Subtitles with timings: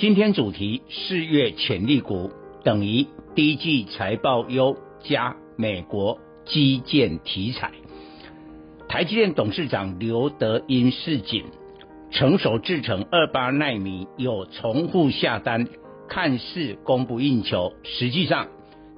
[0.00, 2.30] 今天主题：四月潜力股
[2.64, 7.70] 等于第一季财报优加美国基建题材。
[8.88, 11.44] 台积电董事长刘德音示警，
[12.10, 15.68] 成熟制成二八奈米有重复下单，
[16.08, 18.48] 看似供不应求，实际上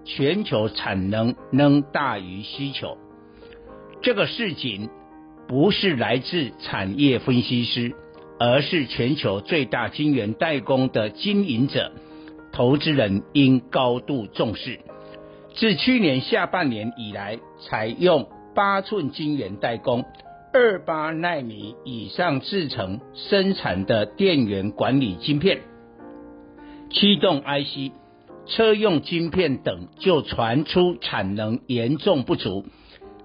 [0.04, 2.96] 全球产能仍大于需求。
[4.02, 4.88] 这个市井。
[5.48, 7.92] 不是来自产业分析师，
[8.38, 11.92] 而是全球最大晶圆代工的经营者，
[12.52, 14.80] 投资人应高度重视。
[15.54, 20.04] 自去年下半年以来，采用八寸晶圆代工、
[20.52, 25.60] 二八奈米以上制程生产的电源管理晶片、
[26.90, 27.92] 驱动 IC、
[28.46, 32.64] 车用晶片等，就传出产能严重不足。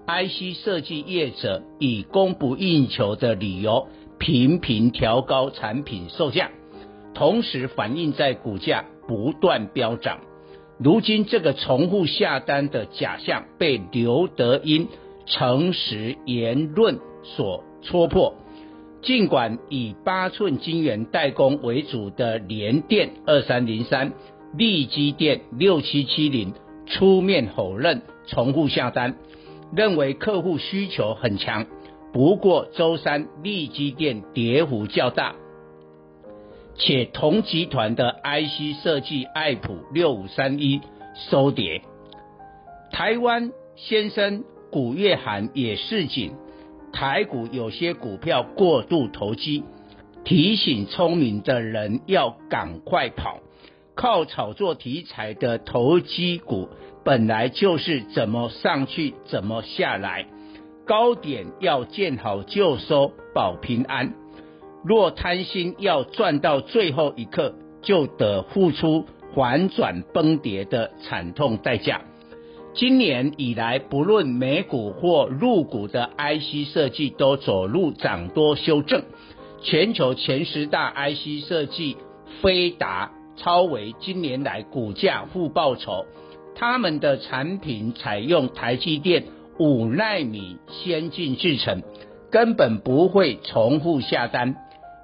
[0.06, 6.50] IC 设计业者以供不应求的理由，频频调高产品售价，
[7.14, 10.18] 同时反映在股价不断飙涨。
[10.78, 14.88] 如今这个重复下单的假象被刘德音
[15.26, 18.34] 诚实言论所戳破。
[19.00, 24.12] 尽管以八寸晶圆代工为主的联电二三零三、
[24.56, 26.52] 力积电六七七零
[26.86, 29.16] 出面否认重复下单。
[29.74, 31.66] 认为客户需求很强，
[32.12, 35.34] 不过周三利基电跌幅较大，
[36.76, 40.80] 且同集团的 IC 设计爱普六五三一
[41.30, 41.82] 收跌。
[42.90, 46.34] 台湾先生古月涵也示警，
[46.92, 49.64] 台股有些股票过度投机，
[50.24, 53.40] 提醒聪明的人要赶快跑。
[53.94, 56.68] 靠炒作题材的投机股，
[57.04, 60.26] 本来就是怎么上去怎么下来，
[60.88, 64.14] 高点要见好就收保平安。
[64.82, 69.04] 若贪心要赚到最后一刻，就得付出
[69.34, 72.00] 反转崩跌的惨痛代价。
[72.72, 79.02] 今年以来，不论美股或入股的 IC 设计都走入涨多修正，
[79.60, 81.98] 全球前十大 IC 设计
[82.40, 83.12] 飞达。
[83.36, 86.06] 超微今年来股价负报酬，
[86.56, 89.24] 他们的产品采用台积电
[89.58, 91.82] 五奈米先进制程，
[92.30, 94.56] 根本不会重复下单，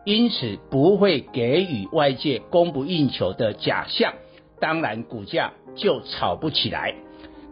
[0.05, 4.15] 因此不会给予外界供不应求的假象，
[4.61, 6.95] 当然股价就炒不起来。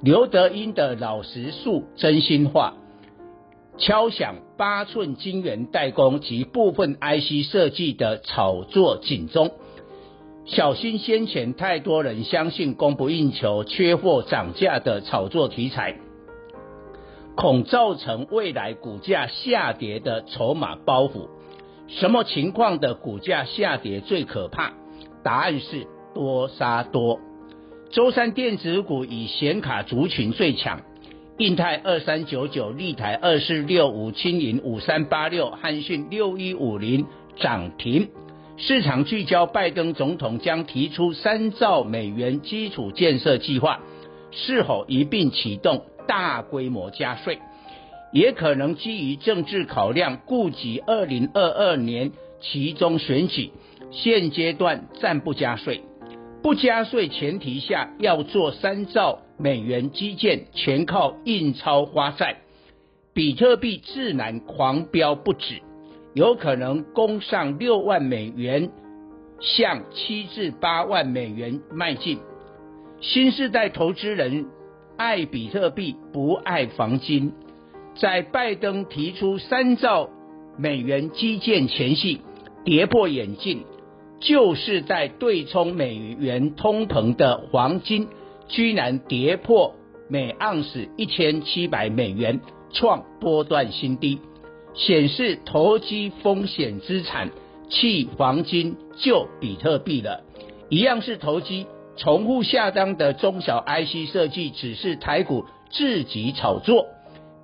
[0.03, 2.75] 刘德音的老实述真心话，
[3.79, 9.51] 敲响八寸晶圆代工及部分 IC 设计的炒作警钟。
[10.45, 15.97] 小心先前太多人相信供不应求、缺货涨价的炒作题材，
[17.35, 21.29] 恐造成未来股价下跌的筹码包袱。
[21.89, 24.73] 什么情况的股价下跌最可怕？
[25.23, 27.21] 答案是多杀多。
[27.91, 30.81] 周三电子股以显卡族群最强，
[31.37, 37.07] 印泰二三九九、立台二四六五、清银五三八六、汉讯六一五零
[37.37, 38.09] 涨停。
[38.57, 43.81] 市场聚焦拜登总统将提出三兆美元基础建设计划，
[44.31, 47.39] 是否一并启动大规模加税？
[48.13, 53.51] 也可能基于政治考量，顾及二零二二年其中选举，
[53.91, 55.83] 现阶段暂不加税。
[56.43, 62.39] 不加税前提下，要做三兆美元基建，全靠印钞花债，
[63.15, 65.63] 比特币自然狂飙不止。
[66.15, 68.71] 有可能攻上六万美元，
[69.41, 72.19] 向七至八万美元迈进。
[73.01, 74.47] 新世代投资人
[74.97, 77.33] 爱比特币，不爱黄金。
[77.95, 80.09] 在拜登提出三兆
[80.59, 82.21] 美元基建前夕，
[82.65, 83.65] 跌破眼镜，
[84.21, 88.09] 就是在对冲美元通膨的黄金，
[88.49, 89.75] 居然跌破
[90.09, 92.41] 每盎司一千七百美元，
[92.73, 94.21] 创波段新低。
[94.75, 97.31] 显示投机风险资产
[97.69, 100.23] 弃黄金救比特币了，
[100.71, 101.67] 一样是投机，
[102.03, 106.89] 重复下单的中小 IC 设计只是台股自己炒作，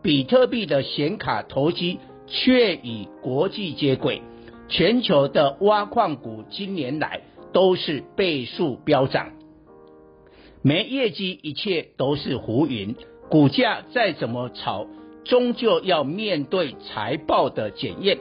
[0.03, 4.21] 比特币的显卡投机却与国际接轨，
[4.69, 7.21] 全球的挖矿股今年来
[7.53, 9.31] 都是倍数飙涨，
[10.61, 12.97] 没业绩一切都是浮云，
[13.31, 14.89] 股价再怎么炒，
[15.25, 18.19] 终究要面对财报的检验。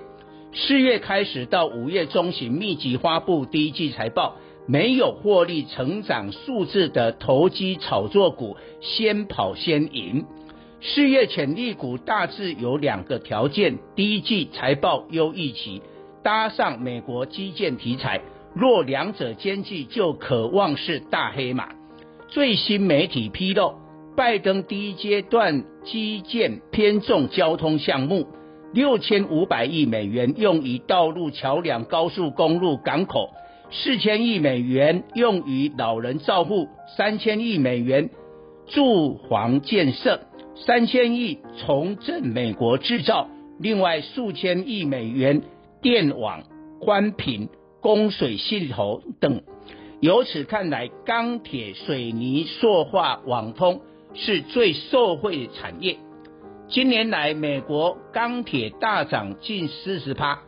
[0.53, 4.35] 四月开始到五月中旬，密集发布第一季财报，
[4.67, 10.25] 没有获利成长数字的投机炒作股先跑先赢。
[10.79, 15.81] 事业潜力股大致有两个条件：第一季财报优预期，
[16.21, 18.21] 搭上美国基建题材，
[18.53, 21.69] 若两者兼具，就可望是大黑马。
[22.27, 23.73] 最新媒体披露，
[24.15, 28.27] 拜登第一阶段基建偏重交通项目，
[28.73, 33.29] 六千五百亿美元用于道路、桥梁、高速公路、港口，
[33.69, 38.09] 四千亿美元用于老人照护，三千亿美元
[38.67, 40.21] 住房建设。
[40.55, 43.29] 三千亿重振美国制造，
[43.59, 45.43] 另外数千亿美元
[45.83, 46.41] 电网、
[46.81, 47.49] 宽频、
[47.79, 49.43] 供水系统等。
[49.99, 53.81] 由此看来，钢铁、水泥、塑化、网通
[54.15, 55.97] 是最受惠的产业。
[56.67, 60.39] 今年来，美国钢铁大涨近四十趴，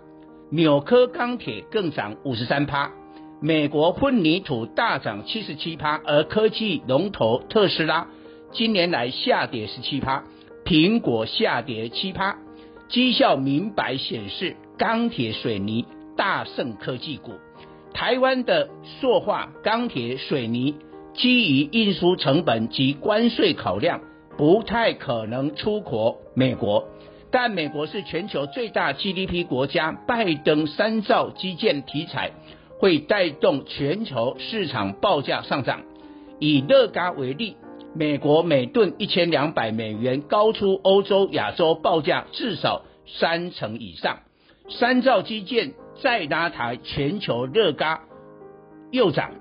[0.49, 2.91] 纽科钢铁更涨五十三趴，
[3.41, 8.07] 美国混凝土大涨七十七趴，而科技龙头特斯拉。
[8.51, 10.25] 今年来下跌十七趴，
[10.65, 12.35] 苹果下跌七趴，
[12.89, 15.85] 绩效明白显示钢铁水泥
[16.17, 17.31] 大胜科技股。
[17.93, 18.69] 台湾的
[18.99, 20.75] 塑化、钢铁、水泥
[21.13, 24.01] 基于运输成本及关税考量，
[24.37, 26.89] 不太可能出口美国。
[27.31, 32.31] 但美国是全球最大 GDP 国家，拜登三兆基建题材
[32.79, 35.83] 会带动全球市场报价上涨。
[36.39, 37.55] 以乐嘉为例。
[37.95, 44.19] 美国每吨一千两百美元，高出欧洲、亚洲报价至少三成以上。
[44.69, 48.01] 三兆基建再拉抬全球乐嘉
[48.91, 49.31] 又涨。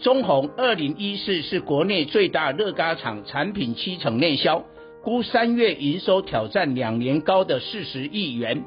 [0.00, 4.62] 中红二零一四是国内最大乐嘉厂，产品七成内销，
[5.02, 8.64] 估三月营收挑战两年高的四十亿元，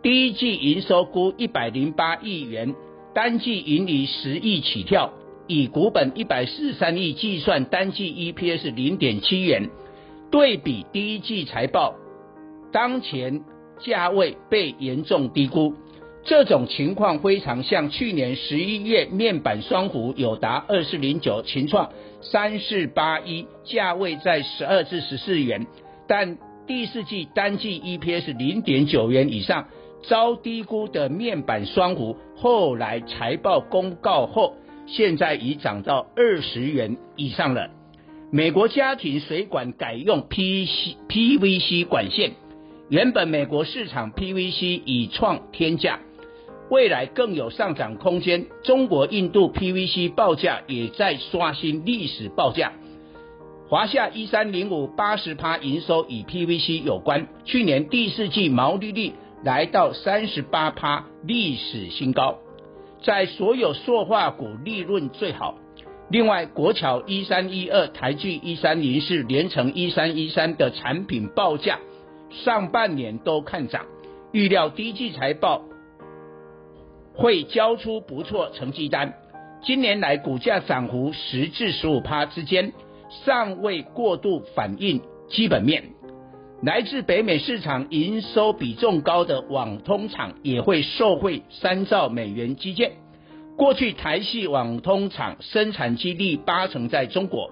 [0.00, 2.72] 第一季营收估一百零八亿元，
[3.14, 5.12] 单季盈利十亿起跳。
[5.46, 9.68] 以股本一百四十三亿计算，单季 EPS 零点七元，
[10.30, 11.96] 对比第一季财报，
[12.70, 13.42] 当前
[13.80, 15.74] 价位被严重低估。
[16.22, 21.90] 这种情况非常像去年十一月面板双虎有达二四零九、群创
[22.20, 25.66] 三四八一，价位在十二至十四元，
[26.06, 29.66] 但第四季单季 EPS 零点九元以上，
[30.02, 34.54] 遭低估的面板双虎，后来财报公告后。
[34.86, 37.70] 现在已涨到二十元以上了。
[38.32, 42.32] 美国家庭水管改用 P C P V C 管线，
[42.88, 46.00] 原本美国市场 PVC 已创天价，
[46.70, 48.46] 未来更有上涨空间。
[48.64, 52.72] 中国、印度 PVC 报价也在刷新历史报价。
[53.68, 62.38] 华夏一三零五八十趴营收与 PVC 有关，去年第四季毛利率来到三十八趴，历史新高。
[63.02, 65.56] 在所有塑化股利润最好。
[66.10, 71.78] 另外，国桥一三一二、台聚一三零四、联成一三一三的产品报价
[72.30, 73.86] 上半年都看涨，
[74.32, 75.62] 预料第一季财报
[77.14, 79.14] 会交出不错成绩单。
[79.62, 82.74] 今年来股价涨幅十至十五趴之间，
[83.24, 85.00] 尚未过度反映
[85.30, 85.84] 基本面。
[86.62, 92.92] 来自北美市场营收比重高的网通厂也会受惠三兆美元基建。
[93.56, 97.50] 过去台系网通厂生产基地八成在中国，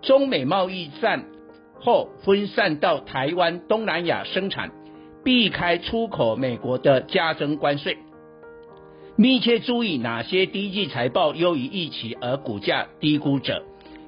[0.00, 1.26] 中美贸易战
[1.80, 4.70] 后分散到台湾、东南亚生产，
[5.22, 7.98] 避开出口美国的加征关税。
[9.16, 13.62] 密切注意哪些低季财报优于预期而股价低估者，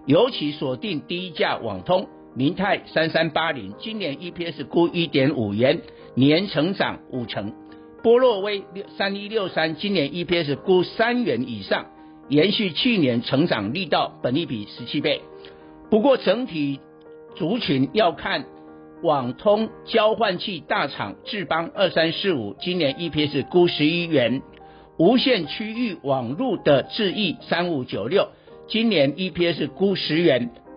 [0.07, 2.09] 尤其锁定低价网通。
[2.35, 5.81] 明泰三三八零今年 EPS 估一点五元，
[6.15, 7.53] 年成长五成。
[8.03, 11.87] 波洛威六三一六三今年 EPS 估三元以上，
[12.29, 15.21] 延续去年成长力道，本益比十七倍。
[15.91, 16.79] 不过整体
[17.35, 18.45] 族群要看
[19.03, 24.43] 网通交换器大厂智邦二三四五今年 EPS 估十一元，
[24.97, 28.29] 无线区域网路的智易三五九六
[28.69, 30.51] 今年 EPS 估十元。